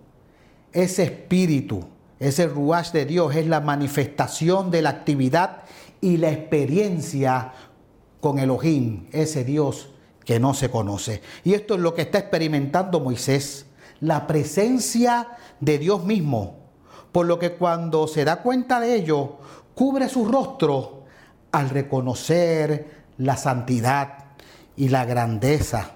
Ese 0.73 1.02
espíritu, 1.02 1.85
ese 2.19 2.47
ruach 2.47 2.90
de 2.93 3.05
Dios 3.05 3.37
es 3.37 3.47
la 3.47 3.61
manifestación 3.61 4.71
de 4.71 4.81
la 4.81 4.88
actividad 4.88 5.64
y 6.00 6.17
la 6.17 6.31
experiencia 6.31 7.52
con 8.23 8.38
Elohim, 8.38 9.09
ese 9.12 9.45
Dios 9.45 9.90
que 10.25 10.40
no 10.40 10.55
se 10.55 10.71
conoce. 10.71 11.21
Y 11.45 11.52
esto 11.52 11.75
es 11.75 11.81
lo 11.81 11.93
que 11.93 12.00
está 12.00 12.19
experimentando 12.19 12.99
Moisés, 13.00 13.67
la 14.00 14.26
presencia 14.26 15.37
de 15.61 15.76
Dios 15.76 16.07
mismo. 16.07 16.61
Por 17.12 17.26
lo 17.26 17.38
que 17.38 17.52
cuando 17.52 18.09
se 18.09 18.25
da 18.25 18.40
cuenta 18.40 18.81
de 18.81 18.95
ello, 18.95 19.37
cubre 19.75 20.09
su 20.09 20.25
rostro 20.25 21.05
al 21.52 21.69
reconocer 21.69 23.00
la 23.20 23.36
santidad 23.36 24.24
y 24.76 24.88
la 24.88 25.04
grandeza. 25.04 25.92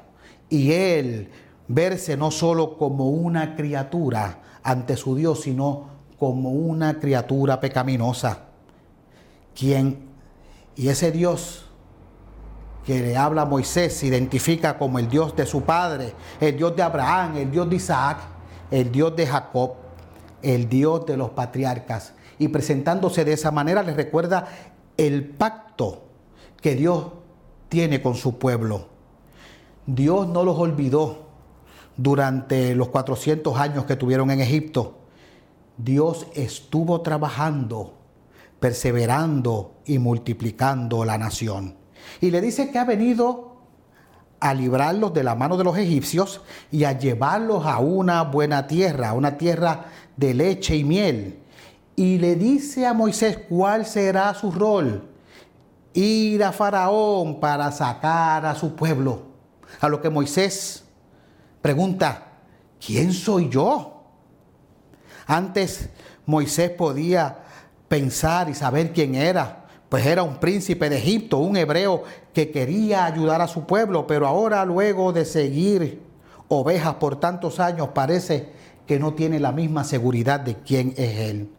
Y 0.50 0.72
él 0.72 1.30
verse 1.68 2.16
no 2.16 2.30
solo 2.30 2.76
como 2.76 3.08
una 3.08 3.56
criatura 3.56 4.40
ante 4.62 4.96
su 4.96 5.16
Dios, 5.16 5.40
sino 5.40 5.88
como 6.18 6.50
una 6.50 7.00
criatura 7.00 7.60
pecaminosa. 7.60 8.40
Quien, 9.54 10.10
y 10.76 10.88
ese 10.88 11.12
Dios 11.12 11.66
que 12.84 13.00
le 13.00 13.16
habla 13.16 13.42
a 13.42 13.46
Moisés 13.46 13.96
se 13.96 14.06
identifica 14.06 14.76
como 14.76 14.98
el 14.98 15.08
Dios 15.08 15.34
de 15.34 15.46
su 15.46 15.62
padre, 15.62 16.12
el 16.40 16.56
Dios 16.56 16.76
de 16.76 16.82
Abraham, 16.82 17.36
el 17.36 17.50
Dios 17.50 17.70
de 17.70 17.76
Isaac, 17.76 18.18
el 18.70 18.92
Dios 18.92 19.16
de 19.16 19.26
Jacob, 19.26 19.76
el 20.42 20.68
Dios 20.68 21.06
de 21.06 21.16
los 21.16 21.30
patriarcas. 21.30 22.12
Y 22.38 22.48
presentándose 22.48 23.24
de 23.24 23.32
esa 23.32 23.50
manera 23.50 23.82
les 23.82 23.96
recuerda 23.96 24.46
el 24.98 25.24
pacto 25.24 26.02
que 26.64 26.74
Dios 26.74 27.08
tiene 27.68 28.00
con 28.00 28.14
su 28.14 28.38
pueblo. 28.38 28.86
Dios 29.84 30.26
no 30.26 30.44
los 30.44 30.58
olvidó 30.58 31.26
durante 31.94 32.74
los 32.74 32.88
400 32.88 33.54
años 33.58 33.84
que 33.84 33.96
tuvieron 33.96 34.30
en 34.30 34.40
Egipto. 34.40 34.96
Dios 35.76 36.26
estuvo 36.32 37.02
trabajando, 37.02 37.98
perseverando 38.60 39.74
y 39.84 39.98
multiplicando 39.98 41.04
la 41.04 41.18
nación. 41.18 41.76
Y 42.22 42.30
le 42.30 42.40
dice 42.40 42.70
que 42.70 42.78
ha 42.78 42.86
venido 42.86 43.58
a 44.40 44.54
librarlos 44.54 45.12
de 45.12 45.22
la 45.22 45.34
mano 45.34 45.58
de 45.58 45.64
los 45.64 45.76
egipcios 45.76 46.40
y 46.72 46.84
a 46.84 46.98
llevarlos 46.98 47.66
a 47.66 47.78
una 47.78 48.22
buena 48.22 48.66
tierra, 48.66 49.12
una 49.12 49.36
tierra 49.36 49.84
de 50.16 50.32
leche 50.32 50.76
y 50.76 50.84
miel. 50.84 51.40
Y 51.94 52.16
le 52.16 52.36
dice 52.36 52.86
a 52.86 52.94
Moisés 52.94 53.38
cuál 53.50 53.84
será 53.84 54.32
su 54.32 54.50
rol 54.50 55.10
ir 55.94 56.44
a 56.44 56.52
Faraón 56.52 57.40
para 57.40 57.70
sacar 57.72 58.44
a 58.44 58.54
su 58.54 58.74
pueblo. 58.74 59.22
A 59.80 59.88
lo 59.88 60.00
que 60.02 60.10
Moisés 60.10 60.84
pregunta, 61.62 62.32
¿quién 62.84 63.12
soy 63.12 63.48
yo? 63.48 64.02
Antes 65.26 65.88
Moisés 66.26 66.70
podía 66.70 67.38
pensar 67.88 68.50
y 68.50 68.54
saber 68.54 68.92
quién 68.92 69.14
era, 69.14 69.66
pues 69.88 70.04
era 70.04 70.22
un 70.22 70.36
príncipe 70.38 70.90
de 70.90 70.98
Egipto, 70.98 71.38
un 71.38 71.56
hebreo 71.56 72.02
que 72.32 72.50
quería 72.50 73.04
ayudar 73.04 73.40
a 73.40 73.48
su 73.48 73.64
pueblo, 73.64 74.06
pero 74.06 74.26
ahora 74.26 74.64
luego 74.64 75.12
de 75.12 75.24
seguir 75.24 76.02
ovejas 76.48 76.94
por 76.94 77.20
tantos 77.20 77.60
años 77.60 77.90
parece 77.94 78.52
que 78.86 78.98
no 78.98 79.14
tiene 79.14 79.40
la 79.40 79.52
misma 79.52 79.84
seguridad 79.84 80.40
de 80.40 80.56
quién 80.56 80.94
es 80.96 81.18
él. 81.18 81.50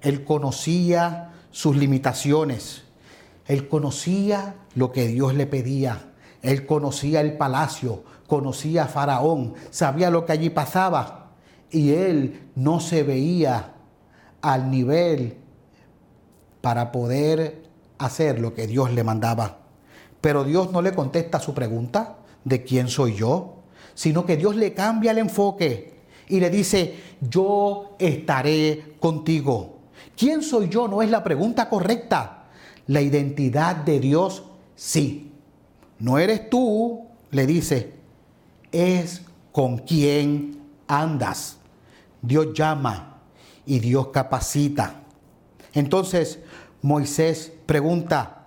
Él 0.00 0.24
conocía 0.24 1.32
sus 1.50 1.76
limitaciones. 1.76 2.84
Él 3.48 3.66
conocía 3.66 4.54
lo 4.74 4.92
que 4.92 5.08
Dios 5.08 5.34
le 5.34 5.46
pedía. 5.46 6.12
Él 6.42 6.66
conocía 6.66 7.20
el 7.20 7.36
palacio, 7.36 8.04
conocía 8.26 8.84
a 8.84 8.88
Faraón, 8.88 9.54
sabía 9.70 10.10
lo 10.10 10.24
que 10.24 10.32
allí 10.32 10.50
pasaba. 10.50 11.32
Y 11.70 11.90
él 11.90 12.50
no 12.54 12.78
se 12.78 13.02
veía 13.02 13.72
al 14.42 14.70
nivel 14.70 15.38
para 16.60 16.92
poder 16.92 17.64
hacer 17.98 18.38
lo 18.38 18.54
que 18.54 18.66
Dios 18.66 18.92
le 18.92 19.02
mandaba. 19.02 19.58
Pero 20.20 20.44
Dios 20.44 20.70
no 20.70 20.82
le 20.82 20.94
contesta 20.94 21.40
su 21.40 21.54
pregunta 21.54 22.18
de 22.44 22.62
quién 22.62 22.88
soy 22.88 23.14
yo, 23.14 23.62
sino 23.94 24.26
que 24.26 24.36
Dios 24.36 24.56
le 24.56 24.74
cambia 24.74 25.10
el 25.12 25.18
enfoque 25.18 25.98
y 26.28 26.40
le 26.40 26.50
dice, 26.50 26.96
yo 27.20 27.96
estaré 27.98 28.96
contigo. 29.00 29.78
¿Quién 30.16 30.42
soy 30.42 30.68
yo? 30.68 30.86
No 30.86 31.00
es 31.00 31.10
la 31.10 31.24
pregunta 31.24 31.68
correcta. 31.68 32.37
La 32.88 33.02
identidad 33.02 33.76
de 33.76 34.00
Dios, 34.00 34.42
sí. 34.74 35.30
No 35.98 36.18
eres 36.18 36.48
tú, 36.48 37.06
le 37.30 37.46
dice, 37.46 37.92
es 38.72 39.22
con 39.52 39.78
quién 39.78 40.62
andas. 40.86 41.58
Dios 42.22 42.54
llama 42.54 43.20
y 43.66 43.78
Dios 43.78 44.08
capacita. 44.08 45.02
Entonces 45.74 46.40
Moisés 46.80 47.52
pregunta, 47.66 48.46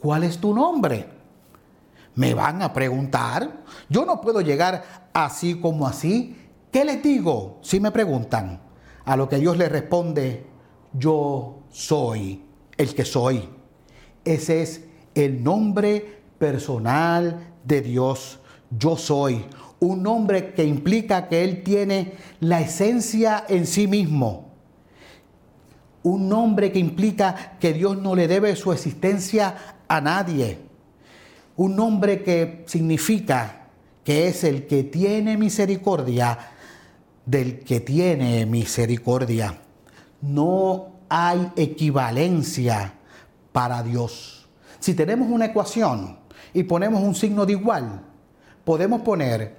¿cuál 0.00 0.24
es 0.24 0.38
tu 0.38 0.54
nombre? 0.54 1.06
Me 2.14 2.32
van 2.32 2.62
a 2.62 2.72
preguntar. 2.72 3.64
Yo 3.88 4.06
no 4.06 4.20
puedo 4.20 4.40
llegar 4.40 5.10
así 5.12 5.60
como 5.60 5.86
así. 5.86 6.36
¿Qué 6.72 6.86
les 6.86 7.02
digo 7.02 7.58
si 7.60 7.80
me 7.80 7.90
preguntan? 7.90 8.60
A 9.04 9.16
lo 9.16 9.28
que 9.28 9.36
Dios 9.36 9.58
le 9.58 9.68
responde, 9.68 10.46
yo 10.92 11.58
soy 11.70 12.49
el 12.80 12.94
que 12.94 13.04
soy. 13.04 13.48
Ese 14.24 14.62
es 14.62 14.84
el 15.14 15.42
nombre 15.44 16.22
personal 16.38 17.54
de 17.64 17.80
Dios. 17.80 18.40
Yo 18.70 18.96
soy. 18.96 19.44
Un 19.80 20.02
nombre 20.02 20.52
que 20.54 20.64
implica 20.64 21.28
que 21.28 21.44
Él 21.44 21.62
tiene 21.62 22.14
la 22.40 22.60
esencia 22.60 23.44
en 23.48 23.66
sí 23.66 23.86
mismo 23.86 24.50
un 26.02 26.28
nombre 26.28 26.72
que 26.72 26.78
implica 26.78 27.56
que 27.58 27.72
Dios 27.72 27.98
no 27.98 28.14
le 28.14 28.26
debe 28.26 28.56
su 28.56 28.72
existencia 28.72 29.76
a 29.86 30.00
nadie. 30.00 30.58
Un 31.56 31.76
nombre 31.76 32.22
que 32.22 32.64
significa 32.66 33.68
que 34.02 34.28
es 34.28 34.44
el 34.44 34.66
que 34.66 34.84
tiene 34.84 35.36
misericordia 35.36 36.38
del 37.26 37.60
que 37.60 37.80
tiene 37.80 38.46
misericordia. 38.46 39.60
No 40.22 40.89
hay 41.10 41.52
equivalencia 41.56 42.94
para 43.52 43.82
Dios. 43.82 44.48
Si 44.78 44.94
tenemos 44.94 45.28
una 45.28 45.46
ecuación 45.46 46.16
y 46.54 46.62
ponemos 46.62 47.02
un 47.02 47.14
signo 47.14 47.44
de 47.44 47.52
igual, 47.52 48.00
podemos 48.64 49.02
poner 49.02 49.58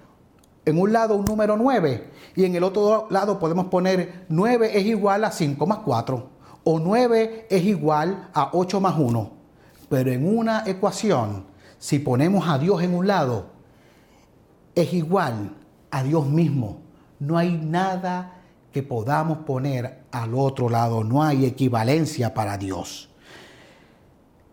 en 0.64 0.80
un 0.80 0.94
lado 0.94 1.16
un 1.16 1.26
número 1.26 1.58
9 1.58 2.10
y 2.36 2.46
en 2.46 2.56
el 2.56 2.64
otro 2.64 3.08
lado 3.10 3.38
podemos 3.38 3.66
poner 3.66 4.26
9 4.30 4.72
es 4.74 4.86
igual 4.86 5.26
a 5.26 5.32
5 5.32 5.68
más 5.68 5.80
4 5.80 6.30
o 6.64 6.80
9 6.80 7.48
es 7.50 7.64
igual 7.64 8.30
a 8.34 8.52
8 8.54 8.80
más 8.80 8.98
1. 8.98 9.32
Pero 9.90 10.12
en 10.12 10.38
una 10.38 10.64
ecuación, 10.66 11.46
si 11.78 12.00
ponemos 12.00 12.48
a 12.48 12.58
Dios 12.58 12.82
en 12.82 12.96
un 12.96 13.08
lado, 13.08 13.48
es 14.74 14.94
igual 14.94 15.58
a 15.90 16.04
Dios 16.04 16.28
mismo. 16.28 16.80
No 17.20 17.38
hay 17.38 17.52
nada 17.52 18.41
que 18.72 18.84
podamos 18.84 19.40
poner 19.40 20.04
al 20.12 20.34
otro 20.34 20.70
lado, 20.70 21.04
no 21.04 21.24
hay 21.24 21.46
equivalencia 21.46 22.34
para 22.34 22.58
Dios. 22.58 23.10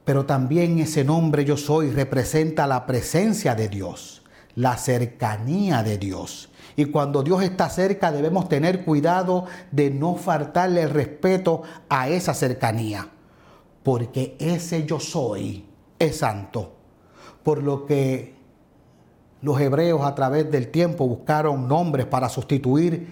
Pero 0.05 0.25
también 0.25 0.79
ese 0.79 1.05
nombre 1.05 1.45
yo 1.45 1.57
soy 1.57 1.91
representa 1.91 2.67
la 2.67 2.87
presencia 2.87 3.55
de 3.55 3.69
Dios, 3.69 4.23
la 4.55 4.77
cercanía 4.77 5.83
de 5.83 5.99
Dios. 5.99 6.49
Y 6.77 6.87
cuando 6.87 7.23
Dios 7.23 7.42
está 7.42 7.69
cerca 7.69 8.11
debemos 8.11 8.49
tener 8.49 8.85
cuidado 8.85 9.45
de 9.71 9.90
no 9.90 10.14
faltarle 10.14 10.83
el 10.83 10.90
respeto 10.90 11.62
a 11.88 12.09
esa 12.09 12.35
cercanía. 12.35 13.09
Porque 13.83 14.37
ese 14.38 14.87
yo 14.87 14.99
soy 14.99 15.66
es 15.99 16.19
santo. 16.19 16.73
Por 17.42 17.62
lo 17.62 17.85
que 17.85 18.35
los 19.42 19.61
hebreos 19.61 20.03
a 20.03 20.14
través 20.14 20.51
del 20.51 20.69
tiempo 20.69 21.07
buscaron 21.07 21.69
nombres 21.69 22.07
para 22.07 22.29
sustituir 22.29 23.09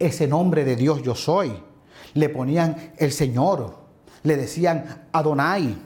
ese 0.00 0.26
nombre 0.26 0.64
de 0.64 0.74
Dios 0.74 1.02
yo 1.02 1.14
soy. 1.14 1.52
Le 2.14 2.28
ponían 2.28 2.92
el 2.96 3.12
Señor, 3.12 3.76
le 4.24 4.36
decían 4.36 5.06
Adonai. 5.12 5.76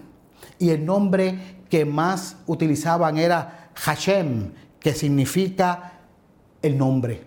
Y 0.59 0.71
el 0.71 0.87
nombre 0.87 1.57
que 1.69 1.85
más 1.85 2.37
utilizaban 2.47 3.19
era 3.19 3.71
Hashem, 3.75 4.53
que 4.81 4.95
significa 4.95 5.93
el 6.63 6.79
nombre. 6.79 7.23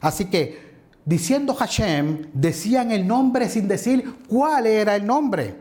Así 0.00 0.26
que 0.26 0.76
diciendo 1.04 1.54
Hashem, 1.54 2.28
decían 2.32 2.92
el 2.92 3.06
nombre 3.06 3.48
sin 3.48 3.66
decir 3.66 4.18
cuál 4.28 4.66
era 4.66 4.94
el 4.94 5.06
nombre. 5.06 5.56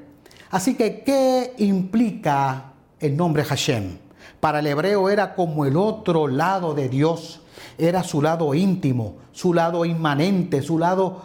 Así 0.52 0.76
que, 0.76 1.02
¿qué 1.02 1.54
implica 1.58 2.74
el 3.00 3.18
nombre 3.18 3.44
Hashem? 3.44 3.98
Para 4.40 4.60
el 4.60 4.68
hebreo 4.68 5.10
era 5.10 5.34
como 5.34 5.66
el 5.66 5.76
otro 5.76 6.28
lado 6.28 6.74
de 6.74 6.90
Dios, 6.90 7.42
era 7.78 8.04
su 8.04 8.22
lado 8.22 8.54
íntimo, 8.54 9.18
su 9.32 9.54
lado 9.54 9.86
inmanente, 9.86 10.62
su 10.62 10.78
lado 10.78 11.22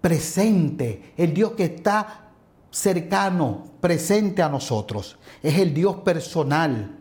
presente, 0.00 1.14
el 1.16 1.32
Dios 1.32 1.52
que 1.52 1.64
está 1.64 2.30
cercano, 2.70 3.64
presente 3.80 4.42
a 4.42 4.48
nosotros. 4.48 5.18
Es 5.42 5.58
el 5.58 5.74
Dios 5.74 5.96
personal, 5.96 6.98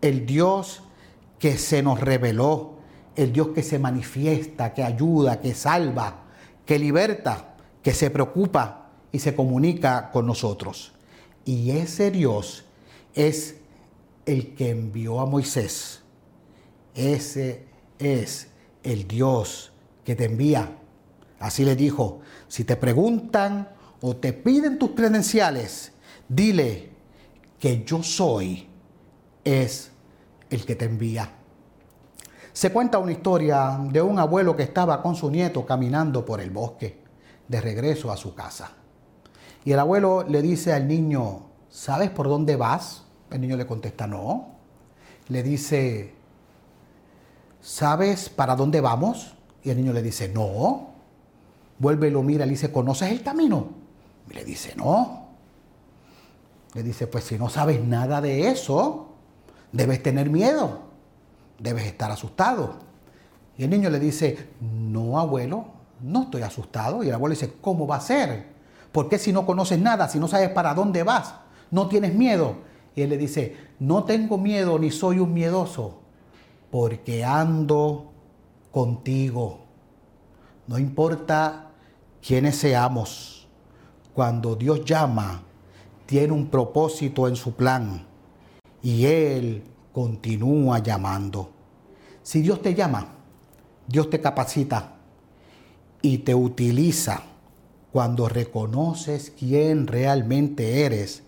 el 0.00 0.26
Dios 0.26 0.82
que 1.38 1.58
se 1.58 1.82
nos 1.82 2.00
reveló, 2.00 2.74
el 3.16 3.32
Dios 3.32 3.48
que 3.48 3.62
se 3.62 3.78
manifiesta, 3.78 4.74
que 4.74 4.82
ayuda, 4.82 5.40
que 5.40 5.54
salva, 5.54 6.24
que 6.66 6.78
liberta, 6.78 7.54
que 7.82 7.94
se 7.94 8.10
preocupa 8.10 8.90
y 9.10 9.18
se 9.18 9.34
comunica 9.34 10.10
con 10.10 10.26
nosotros. 10.26 10.92
Y 11.44 11.70
ese 11.70 12.10
Dios 12.10 12.64
es 13.14 13.56
el 14.26 14.54
que 14.54 14.70
envió 14.70 15.20
a 15.20 15.26
Moisés. 15.26 16.02
Ese 16.94 17.66
es 18.02 18.48
el 18.82 19.06
Dios 19.06 19.72
que 20.04 20.14
te 20.14 20.24
envía. 20.24 20.78
Así 21.38 21.64
le 21.64 21.76
dijo, 21.76 22.20
si 22.48 22.64
te 22.64 22.76
preguntan 22.76 23.68
o 24.00 24.16
te 24.16 24.32
piden 24.32 24.78
tus 24.78 24.90
credenciales, 24.90 25.92
dile 26.28 26.90
que 27.58 27.84
yo 27.84 28.02
soy, 28.02 28.68
es 29.44 29.90
el 30.50 30.64
que 30.64 30.74
te 30.74 30.84
envía. 30.84 31.30
Se 32.52 32.70
cuenta 32.70 32.98
una 32.98 33.12
historia 33.12 33.78
de 33.90 34.02
un 34.02 34.18
abuelo 34.18 34.54
que 34.54 34.62
estaba 34.62 35.02
con 35.02 35.16
su 35.16 35.30
nieto 35.30 35.64
caminando 35.64 36.24
por 36.24 36.40
el 36.40 36.50
bosque 36.50 37.00
de 37.48 37.60
regreso 37.60 38.12
a 38.12 38.16
su 38.16 38.34
casa. 38.34 38.72
Y 39.64 39.72
el 39.72 39.78
abuelo 39.78 40.24
le 40.28 40.42
dice 40.42 40.72
al 40.72 40.86
niño, 40.86 41.46
¿sabes 41.70 42.10
por 42.10 42.28
dónde 42.28 42.56
vas? 42.56 43.04
El 43.30 43.40
niño 43.40 43.56
le 43.56 43.66
contesta, 43.66 44.06
no. 44.06 44.56
Le 45.28 45.42
dice, 45.42 46.14
¿sabes 47.62 48.28
para 48.28 48.54
dónde 48.54 48.82
vamos? 48.82 49.34
Y 49.64 49.70
el 49.70 49.78
niño 49.78 49.94
le 49.94 50.02
dice, 50.02 50.28
no. 50.28 50.90
Vuelve 51.78 52.08
y 52.08 52.10
lo 52.10 52.22
mira 52.22 52.44
le 52.44 52.50
dice, 52.50 52.70
¿conoces 52.70 53.10
el 53.10 53.22
camino? 53.22 53.68
Y 54.30 54.34
le 54.34 54.44
dice, 54.44 54.74
no. 54.76 55.28
Le 56.74 56.82
dice, 56.82 57.06
pues 57.06 57.24
si 57.24 57.38
no 57.38 57.48
sabes 57.48 57.82
nada 57.82 58.20
de 58.20 58.48
eso, 58.50 59.06
debes 59.72 60.02
tener 60.02 60.28
miedo 60.28 60.92
debes 61.62 61.86
estar 61.86 62.10
asustado. 62.10 62.74
Y 63.56 63.64
el 63.64 63.70
niño 63.70 63.90
le 63.90 64.00
dice, 64.00 64.50
no, 64.60 65.18
abuelo, 65.18 65.66
no 66.00 66.22
estoy 66.24 66.42
asustado. 66.42 67.02
Y 67.02 67.08
el 67.08 67.14
abuelo 67.14 67.34
dice, 67.34 67.54
¿cómo 67.60 67.86
va 67.86 67.96
a 67.96 68.00
ser? 68.00 68.46
¿Por 68.90 69.08
qué 69.08 69.18
si 69.18 69.32
no 69.32 69.46
conoces 69.46 69.78
nada, 69.78 70.08
si 70.08 70.18
no 70.18 70.28
sabes 70.28 70.50
para 70.50 70.74
dónde 70.74 71.02
vas, 71.02 71.34
no 71.70 71.88
tienes 71.88 72.14
miedo? 72.14 72.56
Y 72.94 73.02
él 73.02 73.10
le 73.10 73.16
dice, 73.16 73.56
no 73.78 74.04
tengo 74.04 74.36
miedo 74.36 74.78
ni 74.78 74.90
soy 74.90 75.18
un 75.18 75.32
miedoso, 75.32 76.00
porque 76.72 77.22
ando 77.22 78.10
contigo. 78.70 79.58
No 80.66 80.78
importa 80.78 81.70
quiénes 82.26 82.56
seamos, 82.56 83.46
cuando 84.14 84.56
Dios 84.56 84.82
llama, 84.82 85.42
tiene 86.06 86.32
un 86.32 86.46
propósito 86.46 87.28
en 87.28 87.36
su 87.36 87.52
plan 87.52 88.06
y 88.82 89.04
Él 89.04 89.62
continúa 89.92 90.78
llamando. 90.78 91.50
Si 92.22 92.40
Dios 92.40 92.62
te 92.62 92.74
llama, 92.74 93.06
Dios 93.86 94.08
te 94.08 94.22
capacita 94.22 94.94
y 96.00 96.18
te 96.18 96.34
utiliza 96.34 97.20
cuando 97.92 98.30
reconoces 98.30 99.30
quién 99.38 99.86
realmente 99.86 100.86
eres 100.86 101.22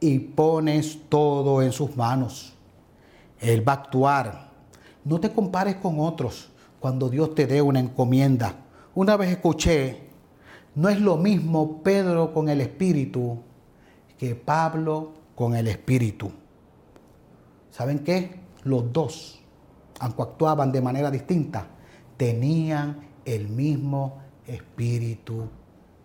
y 0.00 0.18
pones 0.18 0.98
todo 1.08 1.62
en 1.62 1.70
sus 1.70 1.96
manos. 1.96 2.54
Él 3.40 3.66
va 3.66 3.74
a 3.74 3.76
actuar. 3.76 4.49
No 5.04 5.20
te 5.20 5.32
compares 5.32 5.76
con 5.76 5.98
otros 6.00 6.50
cuando 6.78 7.08
Dios 7.08 7.34
te 7.34 7.46
dé 7.46 7.62
una 7.62 7.80
encomienda. 7.80 8.54
Una 8.94 9.16
vez 9.16 9.30
escuché 9.30 10.08
No 10.74 10.88
es 10.88 11.00
lo 11.00 11.16
mismo 11.16 11.82
Pedro 11.82 12.32
con 12.32 12.48
el 12.48 12.60
Espíritu 12.60 13.38
que 14.18 14.34
Pablo 14.34 15.12
con 15.34 15.56
el 15.56 15.66
Espíritu. 15.68 16.30
¿Saben 17.70 18.00
qué? 18.00 18.40
Los 18.64 18.92
dos, 18.92 19.40
aunque 19.98 20.22
actuaban 20.22 20.70
de 20.70 20.82
manera 20.82 21.10
distinta, 21.10 21.66
tenían 22.16 23.08
el 23.24 23.48
mismo 23.48 24.18
Espíritu 24.46 25.48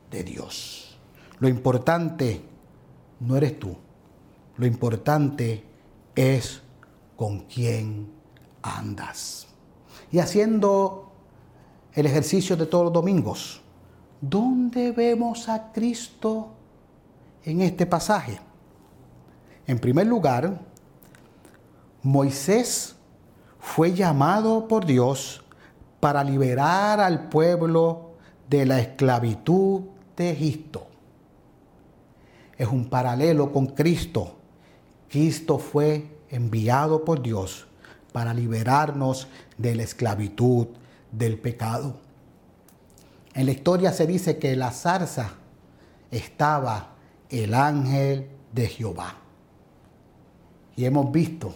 de 0.10 0.24
Dios. 0.24 0.98
Lo 1.40 1.50
importante 1.50 2.42
no 3.20 3.36
eres 3.36 3.60
tú, 3.60 3.76
lo 4.58 4.66
importante 4.66 5.64
es 6.16 6.62
con 7.18 7.42
quién 7.42 8.08
andas. 8.65 9.47
Y 10.12 10.19
haciendo 10.19 11.12
el 11.93 12.06
ejercicio 12.06 12.58
de 12.58 12.65
todos 12.65 12.86
los 12.86 12.93
domingos, 12.93 13.62
¿dónde 14.19 14.91
vemos 14.91 15.47
a 15.47 15.71
Cristo 15.71 16.49
en 17.43 17.62
este 17.62 17.86
pasaje? 17.86 18.39
En 19.67 19.80
primer 19.80 20.08
lugar, 20.08 20.60
Moisés 22.04 22.95
fue 23.60 23.93
llamado 23.93 24.67
por 24.67 24.86
Dios 24.86 25.43
para 25.99 26.23
liberar 26.23 26.99
al 26.99 27.30
pueblo 27.30 28.12
de 28.49 28.65
la 28.65 28.80
esclavitud 28.80 29.82
de 30.15 30.32
Egipto. 30.32 30.88
Es 32.58 32.67
un 32.67 32.86
paralelo 32.89 33.51
con 33.51 33.67
Cristo. 33.67 34.36
Cristo 35.10 35.58
fue 35.58 36.19
enviado 36.30 37.04
por 37.04 37.21
Dios 37.21 37.67
para 38.15 38.34
liberarnos 38.34 39.28
de 39.58 39.75
la 39.75 39.84
esclavitud 39.84 40.67
del 41.12 41.38
pecado. 41.38 41.99
En 43.34 43.45
la 43.45 43.51
historia 43.51 43.91
se 43.91 44.08
dice 44.08 44.38
que 44.38 44.56
la 44.56 44.71
zarza 44.71 45.34
estaba 46.12 46.93
el 47.30 47.54
ángel 47.54 48.30
de 48.54 48.67
Jehová. 48.67 49.17
Y 50.78 50.86
hemos 50.86 51.12
visto 51.12 51.56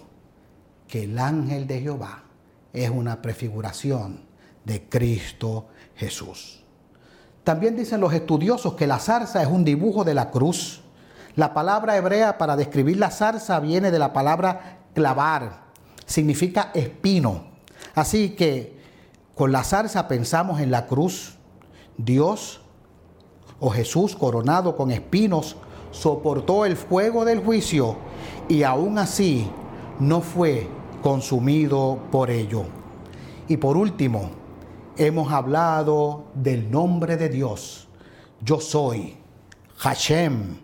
que 0.86 1.06
el 1.06 1.18
ángel 1.18 1.66
de 1.66 1.80
Jehová 1.80 2.26
es 2.74 2.90
una 2.90 3.22
prefiguración 3.22 4.26
de 4.66 4.84
Cristo 4.90 5.68
Jesús. 5.96 6.66
También 7.46 7.78
dicen 7.78 8.02
los 8.02 8.12
estudiosos 8.12 8.74
que 8.74 8.86
la 8.86 9.00
zarza 9.00 9.42
es 9.42 9.48
un 9.48 9.64
dibujo 9.64 10.04
de 10.04 10.14
la 10.14 10.30
cruz. 10.30 10.82
La 11.38 11.54
palabra 11.54 11.96
hebrea 11.96 12.38
para 12.38 12.58
describir 12.58 12.98
la 12.98 13.12
zarza 13.12 13.62
viene 13.62 13.92
de 13.92 14.00
la 14.00 14.12
palabra 14.12 14.80
clavar, 14.94 15.69
significa 16.10 16.72
espino. 16.74 17.46
Así 17.96 18.32
que 18.32 18.78
con 19.36 19.52
la 19.52 19.64
zarza 19.64 20.08
pensamos 20.08 20.60
en 20.60 20.72
la 20.72 20.88
cruz. 20.88 21.36
Dios 21.98 22.62
o 23.60 23.70
Jesús 23.70 24.16
coronado 24.16 24.76
con 24.76 24.92
espinos 24.92 25.56
soportó 25.92 26.66
el 26.66 26.76
fuego 26.76 27.26
del 27.26 27.40
juicio 27.40 27.98
y 28.48 28.64
aún 28.64 28.98
así 28.98 29.50
no 30.00 30.22
fue 30.22 30.68
consumido 31.02 32.00
por 32.12 32.32
ello. 32.32 32.64
Y 33.48 33.58
por 33.58 33.78
último, 33.78 34.32
hemos 34.98 35.32
hablado 35.32 36.26
del 36.34 36.70
nombre 36.72 37.18
de 37.18 37.30
Dios. 37.30 37.88
Yo 38.42 38.60
soy 38.60 39.18
Hashem 39.78 40.58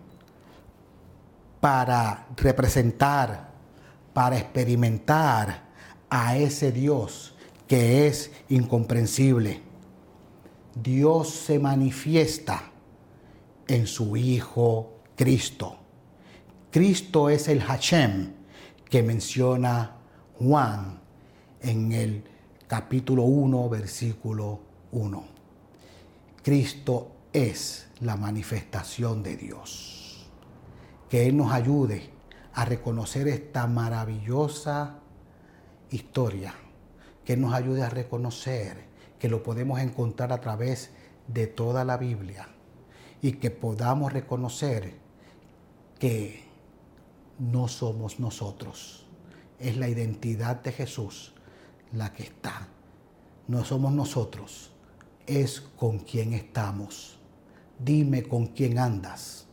para 1.60 2.26
representar, 2.36 3.50
para 4.16 4.38
experimentar 4.38 5.66
a 6.08 6.38
ese 6.38 6.72
Dios 6.72 7.34
que 7.68 8.06
es 8.06 8.30
incomprensible. 8.48 9.60
Dios 10.74 11.28
se 11.28 11.58
manifiesta 11.58 12.62
en 13.68 13.86
su 13.86 14.16
Hijo 14.16 15.00
Cristo. 15.16 15.76
Cristo 16.70 17.28
es 17.28 17.46
el 17.48 17.60
Hashem 17.60 18.32
que 18.88 19.02
menciona 19.02 19.98
Juan 20.38 20.98
en 21.60 21.92
el 21.92 22.24
capítulo 22.66 23.24
1, 23.24 23.68
versículo 23.68 24.60
1. 24.92 25.24
Cristo 26.42 27.10
es 27.34 27.88
la 28.00 28.16
manifestación 28.16 29.22
de 29.22 29.36
Dios. 29.36 30.26
Que 31.10 31.26
Él 31.26 31.36
nos 31.36 31.52
ayude 31.52 32.15
a 32.56 32.64
reconocer 32.64 33.28
esta 33.28 33.66
maravillosa 33.66 34.98
historia. 35.90 36.54
Que 37.24 37.36
nos 37.36 37.52
ayude 37.52 37.82
a 37.82 37.90
reconocer 37.90 38.86
que 39.18 39.28
lo 39.28 39.42
podemos 39.42 39.78
encontrar 39.80 40.32
a 40.32 40.40
través 40.40 40.90
de 41.28 41.46
toda 41.46 41.84
la 41.84 41.98
Biblia 41.98 42.48
y 43.20 43.32
que 43.32 43.50
podamos 43.50 44.12
reconocer 44.12 44.94
que 45.98 46.44
no 47.38 47.68
somos 47.68 48.20
nosotros. 48.20 49.06
Es 49.58 49.76
la 49.76 49.88
identidad 49.88 50.62
de 50.62 50.72
Jesús 50.72 51.34
la 51.92 52.12
que 52.14 52.22
está. 52.22 52.68
No 53.48 53.64
somos 53.64 53.92
nosotros, 53.92 54.70
es 55.26 55.60
con 55.60 55.98
quien 55.98 56.32
estamos. 56.32 57.18
Dime 57.78 58.22
con 58.22 58.46
quién 58.46 58.78
andas 58.78 59.46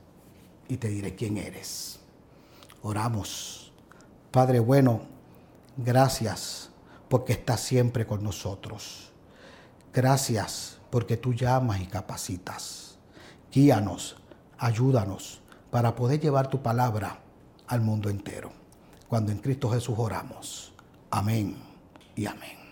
y 0.70 0.78
te 0.78 0.88
diré 0.88 1.16
quién 1.16 1.38
eres. 1.38 2.03
Oramos. 2.84 3.72
Padre 4.30 4.60
bueno, 4.60 5.02
gracias 5.78 6.70
porque 7.08 7.34
estás 7.34 7.62
siempre 7.62 8.06
con 8.06 8.24
nosotros. 8.24 9.12
Gracias 9.94 10.80
porque 10.90 11.16
tú 11.16 11.34
llamas 11.34 11.80
y 11.80 11.86
capacitas. 11.86 12.98
Guíanos, 13.52 14.18
ayúdanos 14.58 15.40
para 15.72 15.96
poder 15.96 16.20
llevar 16.20 16.50
tu 16.50 16.62
palabra 16.62 17.20
al 17.68 17.82
mundo 17.82 18.10
entero. 18.10 18.52
Cuando 19.08 19.32
en 19.32 19.38
Cristo 19.38 19.70
Jesús 19.70 19.96
oramos. 19.98 20.74
Amén 21.10 21.56
y 22.16 22.26
amén. 22.26 22.63